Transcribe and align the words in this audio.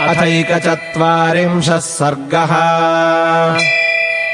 अथैकचत्वारिंशः 0.00 1.78
सर्गः। 1.78 2.48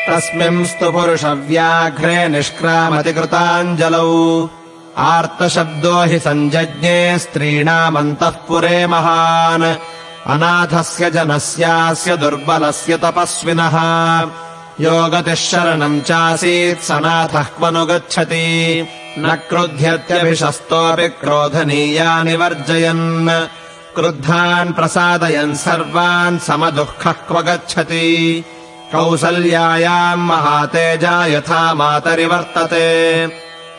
तस्मिंस्तु 0.09 0.93
पुरुषव्याघ्रे 0.93 2.29
निष्क्रामतिकृताञ्जलौ। 2.29 4.49
आर्तशब्दो 4.99 6.03
हि 6.03 6.19
सञ्जज्ञे 6.19 7.19
स्त्रीणामन्तःपुरे 7.19 8.87
महान्। 8.87 9.75
अनाथस्य 10.27 11.11
जनस्यास्य 11.11 12.17
दुर्बलस्य 12.17 12.97
तपस्विनः। 12.97 13.81
योगतिः 14.81 15.35
शरणम् 15.35 16.01
चासीत् 16.01 16.81
सनाथः 16.81 17.43
क्वनु 17.43 17.87
गच्छति। 17.87 18.89
न 19.19 19.39
क्रुध्यत्यभिशस्तोऽपि 19.49 21.09
क्रोधनीयानि 21.09 22.37
वर्जयन् 22.37 23.64
क्रुद्धान् 23.95 24.73
प्रसादयन् 24.73 25.55
सर्वान् 25.55 26.39
समदुःखः 26.39 27.13
क्व 27.13 27.43
गच्छति? 27.43 28.45
कौसल्यायाम् 28.93 30.27
महातेजा 30.27 31.27
यथा 31.27 31.75
मातरिवर्तते। 31.75 33.27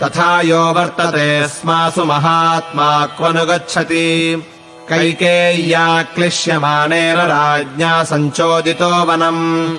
तथा 0.03 0.41
यो 0.41 0.73
वर्तते 0.73 1.47
स्मासु 1.47 2.05
महात्मा 2.05 3.05
क्वनु 3.05 3.45
गच्छति? 3.45 4.35
कैकेय्या 4.89 6.03
क्लिश्यमानेन 6.03 7.17
राज्ञा 7.17 8.03
सञ्चोदितो 8.03 9.05
वनम्। 9.05 9.75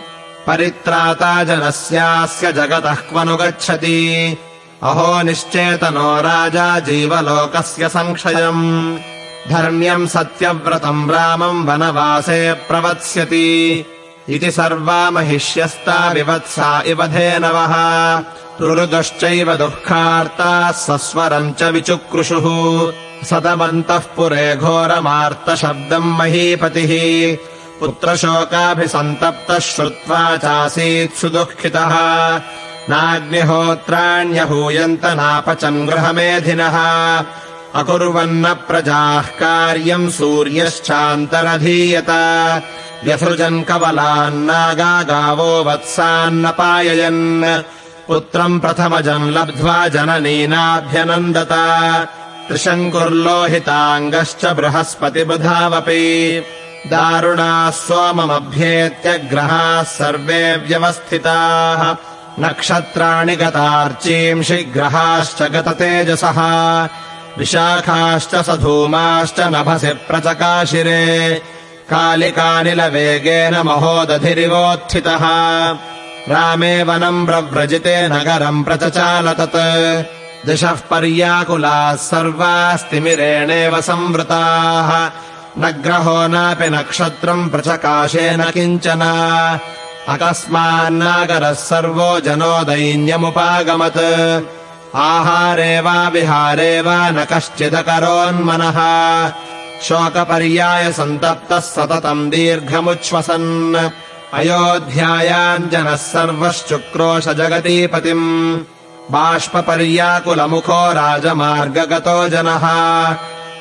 परित्राता 0.46 1.44
जनस्यास्य 1.44 2.52
जगतः 2.52 2.94
क्वनु 2.94 3.36
गच्छति? 3.36 4.36
अहो 4.82 5.22
निश्चेतनो 5.22 6.20
राजा 6.20 6.78
जीवलोकस्य 6.78 7.88
संक्षयम् 7.88 8.98
धर्म्यम् 9.50 10.06
सत्यव्रतम् 10.06 11.10
रामम् 11.10 11.66
वनवासे 11.66 12.52
प्रवत्स्यति। 12.52 13.84
इति 14.28 14.50
सर्वा 14.50 15.10
महिष्यस्ता 15.10 16.12
विवत्सा 16.12 16.82
इव 16.86 17.06
धेनवः। 17.06 18.22
रुरुदश्चैव 18.60 19.54
दुःखार्ताः 19.54 20.70
सस्वरम् 20.70 21.54
च 21.54 21.62
विचुक्रुषुः। 21.62 22.92
सतमन्तः 23.24 23.98
पुरे 23.98 24.56
घोरमार्तशब्दम् 24.56 26.04
महीपतिः। 26.04 27.36
पुत्रशोकाभिसन्तप्तः 27.80 29.58
श्रुत्वा 29.58 30.36
चासीत् 30.36 31.16
सुदुःखितः। 31.16 31.96
नाग्निहोत्राण्यहूयन्त 32.90 35.04
नापचम् 35.04 35.86
गृहमेधिनः 35.86 36.76
अकुर्वन्न 37.76 38.54
प्रजाः 38.54 39.22
कार्यम् 39.22 40.10
सूर्यश्चान्तरधीयत। 40.10 42.06
व्यसृजन् 43.04 43.64
कवलान्नागा 43.64 45.02
गावो 45.02 45.64
वत्सान्नपाययन्। 45.64 47.62
पुत्रम् 48.08 48.60
प्रथमजम् 48.60 49.30
लब्ध्वा 49.30 49.88
जननीनाभ्यनन्दत। 49.88 51.48
त्रिशङ्कुर्लोहिताङ्गश्च 52.48 54.46
बृहस्पतिबुधावपि। 54.46 56.42
दारुणाः 56.86 57.70
सोममभ्येत्य 57.70 59.18
ग्रहाः 59.18 59.82
सर्वे 59.82 60.56
व्यवस्थिताः। 60.56 61.96
नक्षत्राणि 62.40 63.36
गतार्चींषि 63.36 64.56
ग्रहाश्च 64.56 65.42
गततेजसः 65.42 66.36
विशाखाश्च 67.38 68.34
सधूमाश्च 68.34 69.40
नभसि 69.40 69.86
प्रचकाशिरे। 69.86 71.34
कालिकानिलवेगेन 71.90 73.62
महोदधिरिवोत्थितः। 73.62 75.20
रामे 76.28 76.82
वनम् 76.82 77.26
प्रव्रजिते 77.26 78.08
नगरम् 78.08 78.64
प्रचचाल 78.64 79.28
तत् 79.40 80.46
दिशः 80.46 80.72
पर्याकुलाः 80.72 81.94
सर्वास्तिमिरेणेव 81.94 83.80
संवृताः। 83.80 85.10
न 85.58 85.70
ग्रहो 85.70 86.26
नापि 86.26 86.70
नक्षत्रम् 86.70 87.50
प्रचकाशेन 87.50 88.42
किञ्चन। 88.42 89.00
अकस्मान्नागरः 90.08 91.52
सर्वो 91.52 92.20
जनो 92.20 92.64
दैन्यमुपागमत् 92.64 93.96
आहारे 94.94 95.80
वा 95.80 96.08
विहारे 96.08 96.80
वा 96.80 97.10
न 97.10 97.24
कश्चिदकरोन्मनः। 97.24 98.78
शोकपर्यायसन्तप्तः 99.82 101.60
सततम् 101.60 102.30
दीर्घमुच्छ्वसन्। 102.30 103.74
अयोध्यायाम् 104.34 105.70
जनः 105.70 105.96
सर्वश्चुक्रोश 105.96 107.28
जगतीपतिम्। 107.28 108.58
बाष्पपर्याकुलमुखो 109.10 110.92
राजमार्गगतो 110.92 112.28
जनः। 112.28 112.62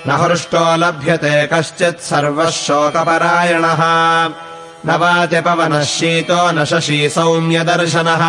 न 0.08 0.12
हृष्टो 0.12 0.76
लभ्यते 0.76 1.50
कश्चित् 1.54 2.02
सर्वः 2.02 2.50
शोकपरायणः। 2.50 3.84
न 4.86 4.98
वातिपवनः 4.98 5.84
शीतो 5.84 6.52
न 6.52 6.66
शशी 6.66 7.10
सौम्यदर्शनः 7.10 8.22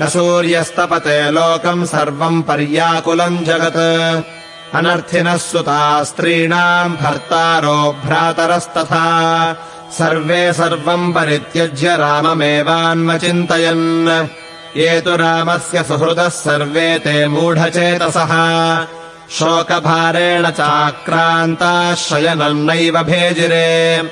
न 0.00 0.08
सूर्यस्तपते 0.08 1.30
लोकम् 1.30 1.86
सर्वम् 1.86 2.42
पर्याकुलम् 2.42 3.44
जगत्। 3.44 4.76
अनर्थिनः 4.76 5.36
सुता 5.36 6.04
स्त्रीणाम् 6.04 6.96
भर्तारो 6.96 7.96
भ्रातरस्तथा। 8.04 9.56
सर्वे 9.92 10.52
सर्वम् 10.52 11.14
परित्यज्य 11.14 11.96
राममेवान्वचिन्तयन्। 11.96 14.28
ये 14.76 15.00
तु 15.00 15.16
रामस्य 15.16 15.82
सुहृदः 15.82 16.28
सर्वे 16.28 16.98
ते 16.98 17.28
मूढचेतसः। 17.28 18.86
शोकभारेण 19.30 20.50
चाक्रान्ताः 20.50 21.94
शयनम् 21.94 22.66
नैव 22.66 23.02
भेजिरे 23.02 24.02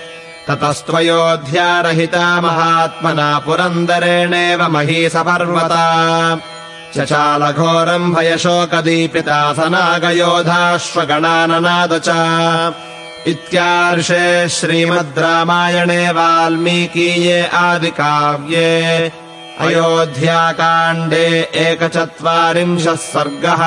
ततस्त्वयोध्यारहिता 0.48 2.40
महात्मना 2.40 3.38
पुरन्दरेणेव 3.38 4.68
महीसपर्वता। 4.68 6.38
चचालघोरम् 6.94 8.14
भयशोकदीपिता 8.14 9.52
सनागयोधाश्वगणाननाद 9.52 12.00
च 12.06 12.08
इत्यार्षे 13.26 14.48
श्रीमद् 14.48 15.18
रामायणे 15.18 16.10
वाल्मीकीये 16.10 17.46
आदिकाव्ये। 17.46 19.12
अयोध्याकाण्डे 19.60 21.50
एकचत्वारिंशः 21.54 22.94
सर्गः 22.94 23.62